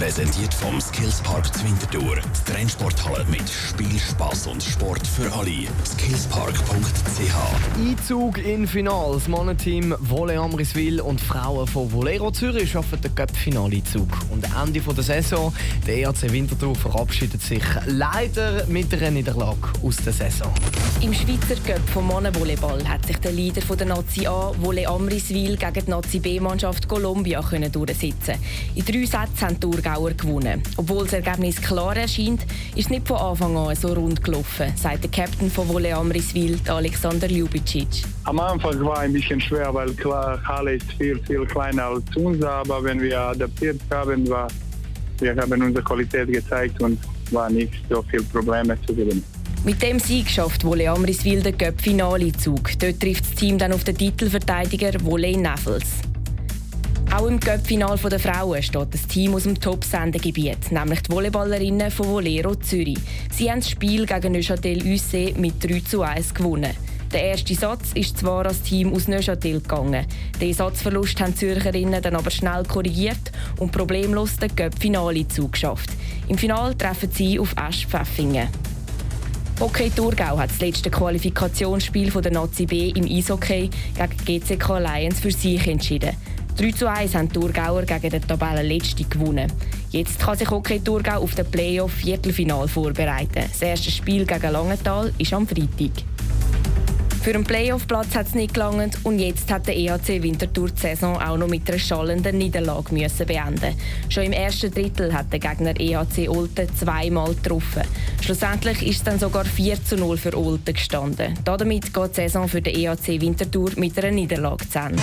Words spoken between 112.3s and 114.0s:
für den EAC Winterthur mit